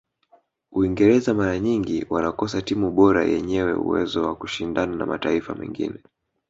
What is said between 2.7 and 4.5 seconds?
bora yenyewe uwezo wa